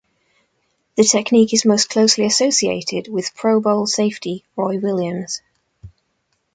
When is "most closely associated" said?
1.63-3.07